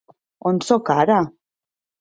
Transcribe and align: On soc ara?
On 0.51 0.59
soc 0.69 0.91
ara? 0.97 1.19